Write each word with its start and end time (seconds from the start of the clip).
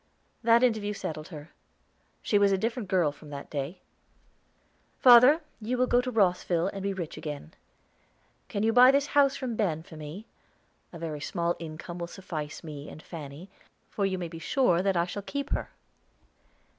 That 0.41 0.63
interview 0.63 0.93
settled 0.93 1.27
her; 1.27 1.51
she 2.23 2.39
was 2.39 2.51
a 2.51 2.57
different 2.57 2.89
girl 2.89 3.11
from 3.11 3.29
that 3.29 3.51
day. 3.51 3.81
"Father, 4.97 5.41
you 5.61 5.77
will 5.77 5.85
go 5.85 6.01
to 6.01 6.09
Rosville, 6.09 6.69
and 6.69 6.81
be 6.81 6.91
rich 6.91 7.17
again. 7.17 7.53
Can 8.49 8.63
you 8.63 8.73
buy 8.73 8.89
this 8.89 9.05
house 9.13 9.35
from 9.35 9.55
Ben, 9.55 9.83
for 9.83 9.97
me? 9.97 10.25
A 10.91 10.97
very 10.97 11.21
small 11.21 11.55
income 11.59 11.99
will 11.99 12.07
suffice 12.07 12.63
me 12.63 12.89
and 12.89 12.99
Fanny, 13.03 13.51
for 13.91 14.03
you 14.03 14.17
may 14.17 14.27
be 14.27 14.39
sure 14.39 14.81
that 14.81 14.97
I 14.97 15.05
shall 15.05 15.21
keep 15.21 15.51
her. 15.51 15.69